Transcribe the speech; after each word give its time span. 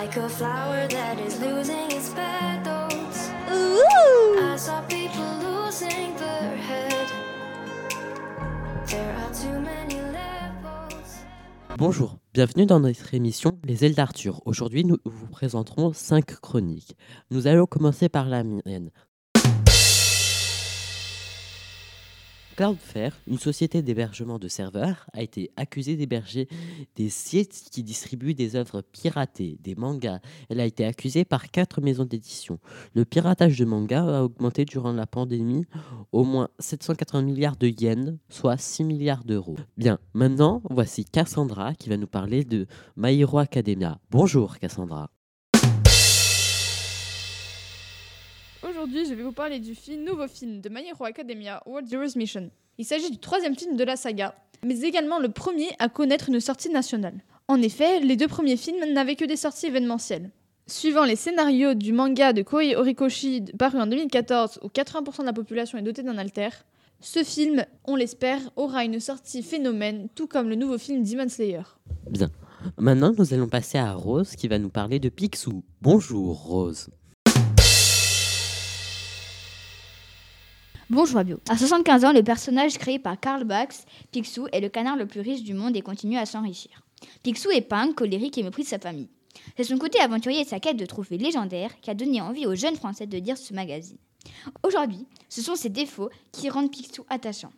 like 0.00 0.16
a 0.16 0.28
flower 0.28 0.88
that 0.88 1.18
is 1.20 1.38
losing 1.40 1.90
its 1.90 2.08
petals. 2.14 3.30
I 3.48 4.56
saw 4.56 4.80
people 4.88 5.32
losing 5.46 6.16
their 6.16 6.56
head. 6.56 7.08
There 8.86 9.14
are 9.20 9.32
too 9.34 9.60
many 9.60 9.96
levels. 9.96 11.26
Bonjour, 11.76 12.18
bienvenue 12.32 12.64
dans 12.64 12.80
notre 12.80 13.12
émission 13.12 13.58
Les 13.64 13.84
ailes 13.84 13.94
d'Arthur. 13.94 14.40
Aujourd'hui, 14.46 14.84
nous 14.84 14.96
vous 15.04 15.26
présenterons 15.26 15.92
5 15.92 16.40
chroniques. 16.40 16.96
Nous 17.30 17.46
allons 17.46 17.66
commencer 17.66 18.08
par 18.08 18.26
la 18.26 18.44
mienne. 18.44 18.90
Cloudflare, 22.56 23.12
une 23.26 23.38
société 23.38 23.82
d'hébergement 23.82 24.38
de 24.38 24.48
serveurs, 24.48 25.06
a 25.12 25.22
été 25.22 25.50
accusée 25.56 25.96
d'héberger 25.96 26.48
des 26.96 27.08
sites 27.08 27.68
qui 27.70 27.82
distribuent 27.82 28.34
des 28.34 28.56
œuvres 28.56 28.82
piratées, 28.82 29.58
des 29.62 29.74
mangas. 29.74 30.20
Elle 30.48 30.60
a 30.60 30.66
été 30.66 30.84
accusée 30.84 31.24
par 31.24 31.50
quatre 31.50 31.80
maisons 31.80 32.04
d'édition. 32.04 32.58
Le 32.94 33.04
piratage 33.04 33.58
de 33.58 33.64
mangas 33.64 34.18
a 34.18 34.22
augmenté 34.22 34.64
durant 34.64 34.92
la 34.92 35.06
pandémie 35.06 35.64
au 36.12 36.24
moins 36.24 36.48
780 36.58 37.22
milliards 37.22 37.56
de 37.56 37.68
yens, 37.68 38.18
soit 38.28 38.56
6 38.56 38.84
milliards 38.84 39.24
d'euros. 39.24 39.56
Bien, 39.76 39.98
maintenant, 40.14 40.62
voici 40.70 41.04
Cassandra 41.04 41.74
qui 41.74 41.88
va 41.88 41.96
nous 41.96 42.06
parler 42.06 42.44
de 42.44 42.66
My 42.96 43.24
Academia. 43.36 43.98
Bonjour 44.10 44.58
Cassandra. 44.58 45.10
Aujourd'hui, 48.72 49.04
je 49.04 49.12
vais 49.12 49.22
vous 49.22 49.32
parler 49.32 49.60
du 49.60 49.74
film, 49.74 50.02
nouveau 50.02 50.26
film 50.26 50.62
de 50.62 50.70
My 50.70 50.80
Hero 50.88 51.04
Academia 51.04 51.62
World 51.66 51.92
Heroes 51.92 52.16
Mission. 52.16 52.50
Il 52.78 52.86
s'agit 52.86 53.10
du 53.10 53.18
troisième 53.18 53.54
film 53.54 53.76
de 53.76 53.84
la 53.84 53.96
saga, 53.96 54.34
mais 54.64 54.80
également 54.80 55.18
le 55.18 55.28
premier 55.28 55.68
à 55.78 55.90
connaître 55.90 56.30
une 56.30 56.40
sortie 56.40 56.70
nationale. 56.70 57.22
En 57.48 57.60
effet, 57.60 58.00
les 58.00 58.16
deux 58.16 58.28
premiers 58.28 58.56
films 58.56 58.94
n'avaient 58.94 59.14
que 59.14 59.26
des 59.26 59.36
sorties 59.36 59.66
événementielles. 59.66 60.30
Suivant 60.66 61.04
les 61.04 61.16
scénarios 61.16 61.74
du 61.74 61.92
manga 61.92 62.32
de 62.32 62.40
Koei 62.40 62.74
Horikoshi 62.74 63.44
paru 63.58 63.78
en 63.78 63.86
2014 63.86 64.60
où 64.62 64.68
80% 64.68 65.20
de 65.20 65.26
la 65.26 65.34
population 65.34 65.76
est 65.76 65.82
dotée 65.82 66.02
d'un 66.02 66.16
alter, 66.16 66.48
ce 67.00 67.22
film, 67.24 67.66
on 67.84 67.94
l'espère, 67.94 68.40
aura 68.56 68.86
une 68.86 69.00
sortie 69.00 69.42
phénomène, 69.42 70.08
tout 70.14 70.26
comme 70.26 70.48
le 70.48 70.54
nouveau 70.54 70.78
film 70.78 71.04
Demon 71.04 71.28
Slayer. 71.28 71.62
Bien. 72.08 72.30
Maintenant, 72.78 73.12
nous 73.18 73.34
allons 73.34 73.48
passer 73.48 73.76
à 73.76 73.92
Rose 73.92 74.34
qui 74.34 74.48
va 74.48 74.58
nous 74.58 74.70
parler 74.70 74.98
de 74.98 75.10
Picsou. 75.10 75.62
Bonjour 75.82 76.42
Rose. 76.42 76.88
Bonjour 80.94 81.14
Fabio. 81.14 81.40
À 81.48 81.56
75 81.56 82.04
ans, 82.04 82.12
le 82.12 82.22
personnage 82.22 82.76
créé 82.76 82.98
par 82.98 83.18
Karl 83.18 83.44
Bax, 83.44 83.86
Picsou, 84.10 84.46
est 84.52 84.60
le 84.60 84.68
canard 84.68 84.98
le 84.98 85.06
plus 85.06 85.22
riche 85.22 85.42
du 85.42 85.54
monde 85.54 85.74
et 85.74 85.80
continue 85.80 86.18
à 86.18 86.26
s'enrichir. 86.26 86.82
Picsou 87.22 87.50
est 87.50 87.62
punk, 87.62 87.94
colérique 87.94 88.36
et 88.36 88.42
méprise 88.42 88.68
sa 88.68 88.78
famille. 88.78 89.08
C'est 89.56 89.64
son 89.64 89.78
côté 89.78 89.98
aventurier 90.00 90.42
et 90.42 90.44
sa 90.44 90.60
quête 90.60 90.76
de 90.76 90.84
trophées 90.84 91.16
légendaires 91.16 91.80
qui 91.80 91.88
a 91.88 91.94
donné 91.94 92.20
envie 92.20 92.44
aux 92.44 92.54
jeunes 92.54 92.76
Français 92.76 93.06
de 93.06 93.16
lire 93.16 93.38
ce 93.38 93.54
magazine. 93.54 93.96
Aujourd'hui, 94.62 95.06
ce 95.30 95.40
sont 95.40 95.54
ses 95.54 95.70
défauts 95.70 96.10
qui 96.30 96.50
rendent 96.50 96.70
Picsou 96.70 97.06
attachant. 97.08 97.52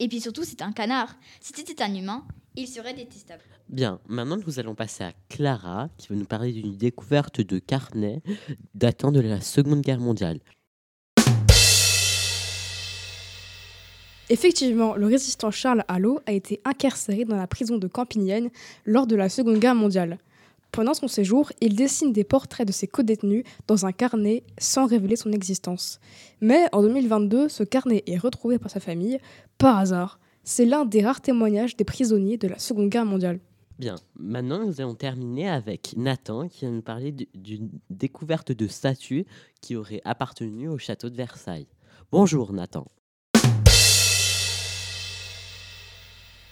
Et 0.00 0.08
puis 0.08 0.20
surtout, 0.20 0.42
c'est 0.42 0.60
un 0.60 0.72
canard. 0.72 1.14
Si 1.40 1.52
c'était 1.54 1.84
un 1.84 1.94
humain, 1.94 2.26
il 2.56 2.66
serait 2.66 2.94
détestable. 2.94 3.44
Bien, 3.68 4.00
maintenant 4.08 4.38
nous 4.44 4.58
allons 4.58 4.74
passer 4.74 5.04
à 5.04 5.12
Clara 5.28 5.88
qui 5.98 6.08
va 6.08 6.16
nous 6.16 6.24
parler 6.24 6.50
d'une 6.50 6.76
découverte 6.76 7.42
de 7.42 7.60
carnet 7.60 8.22
datant 8.74 9.12
de 9.12 9.20
la 9.20 9.40
Seconde 9.40 9.82
Guerre 9.82 10.00
mondiale. 10.00 10.40
Effectivement, 14.32 14.94
le 14.96 15.06
résistant 15.08 15.50
Charles 15.50 15.84
Hallot 15.88 16.20
a 16.24 16.32
été 16.32 16.58
incarcéré 16.64 17.26
dans 17.26 17.36
la 17.36 17.46
prison 17.46 17.76
de 17.76 17.86
Campignen 17.86 18.48
lors 18.86 19.06
de 19.06 19.14
la 19.14 19.28
Seconde 19.28 19.58
Guerre 19.58 19.74
mondiale. 19.74 20.16
Pendant 20.70 20.94
son 20.94 21.06
séjour, 21.06 21.52
il 21.60 21.76
dessine 21.76 22.14
des 22.14 22.24
portraits 22.24 22.66
de 22.66 22.72
ses 22.72 22.86
codétenus 22.86 23.44
dans 23.66 23.84
un 23.84 23.92
carnet 23.92 24.42
sans 24.56 24.86
révéler 24.86 25.16
son 25.16 25.32
existence. 25.32 26.00
Mais 26.40 26.64
en 26.72 26.80
2022, 26.80 27.50
ce 27.50 27.62
carnet 27.62 28.04
est 28.06 28.16
retrouvé 28.16 28.58
par 28.58 28.70
sa 28.70 28.80
famille 28.80 29.18
par 29.58 29.76
hasard. 29.76 30.18
C'est 30.44 30.64
l'un 30.64 30.86
des 30.86 31.02
rares 31.04 31.20
témoignages 31.20 31.76
des 31.76 31.84
prisonniers 31.84 32.38
de 32.38 32.48
la 32.48 32.58
Seconde 32.58 32.88
Guerre 32.88 33.04
mondiale. 33.04 33.38
Bien, 33.78 33.96
maintenant 34.18 34.64
nous 34.64 34.80
allons 34.80 34.94
terminer 34.94 35.50
avec 35.50 35.92
Nathan 35.98 36.48
qui 36.48 36.64
va 36.64 36.70
nous 36.70 36.80
parler 36.80 37.12
du- 37.12 37.28
d'une 37.34 37.68
découverte 37.90 38.50
de 38.50 38.66
statues 38.66 39.26
qui 39.60 39.76
aurait 39.76 40.00
appartenu 40.06 40.70
au 40.70 40.78
château 40.78 41.10
de 41.10 41.16
Versailles. 41.16 41.66
Bonjour 42.10 42.54
Nathan. 42.54 42.86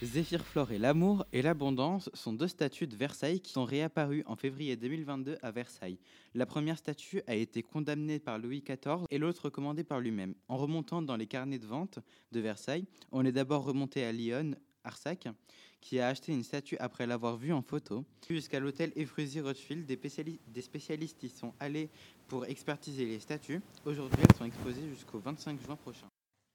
Zéphir-Flore 0.03 0.72
et 0.72 0.78
l'amour 0.78 1.27
et 1.31 1.43
l'abondance 1.43 2.09
sont 2.15 2.33
deux 2.33 2.49
statues 2.49 2.87
de 2.87 2.97
Versailles 2.97 3.41
qui 3.41 3.53
sont 3.53 3.66
réapparues 3.66 4.22
en 4.27 4.34
février 4.34 4.75
2022 4.75 5.37
à 5.43 5.50
Versailles. 5.50 5.99
La 6.34 6.47
première 6.47 6.78
statue 6.78 7.22
a 7.27 7.34
été 7.34 7.62
condamnée 7.62 8.19
par 8.19 8.39
Louis 8.39 8.62
XIV 8.66 9.05
et 9.10 9.19
l'autre 9.19 9.50
commandée 9.50 9.84
par 9.84 10.00
lui-même. 10.00 10.34
En 10.49 10.56
remontant 10.56 11.03
dans 11.03 11.16
les 11.16 11.27
carnets 11.27 11.59
de 11.59 11.66
vente 11.66 11.99
de 12.33 12.41
Versailles, 12.41 12.87
on 13.12 13.27
est 13.27 13.33
d'abord 13.33 13.62
remonté 13.62 14.03
à 14.03 14.12
Lyon, 14.12 14.55
Arsac, 14.84 15.28
qui 15.83 16.00
a 16.00 16.09
acheté 16.09 16.33
une 16.33 16.44
statue 16.44 16.78
après 16.81 17.06
l'avoir 17.06 17.37
vue 17.37 17.53
en 17.53 17.60
photo. 17.60 18.06
Jusqu'à 18.28 18.59
l'hôtel 18.59 18.93
Efrusy 18.97 19.41
Rothschild, 19.41 19.84
des 19.84 20.62
spécialistes 20.62 21.22
y 21.22 21.28
sont 21.28 21.53
allés 21.60 21.91
pour 22.27 22.47
expertiser 22.47 23.05
les 23.05 23.21
statues. 23.21 23.60
Aujourd'hui, 23.84 24.19
elles 24.27 24.37
sont 24.37 24.47
exposées 24.47 24.89
jusqu'au 24.89 25.19
25 25.19 25.60
juin 25.60 25.77
prochain. 25.77 26.06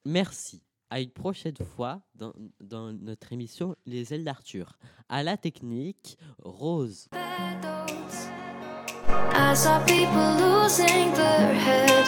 Merci. 0.03 0.61
À 0.90 1.01
une 1.01 1.09
prochaine 1.09 1.57
fois 1.75 2.01
dans, 2.13 2.34
dans 2.62 2.94
notre 2.94 3.34
émission 3.34 3.75
Les 3.85 4.13
ailes 4.13 4.23
d'Arthur. 4.23 4.78
À 5.09 5.23
la 5.23 5.35
technique, 5.38 6.18
Rose. 6.44 7.07
I 9.38 9.53
saw 9.53 9.79
people 9.85 10.38
losing 10.40 11.13
their 11.13 11.53
head. 11.53 12.06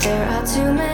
There 0.00 0.28
are 0.28 0.46
too 0.46 0.72
many 0.72 0.89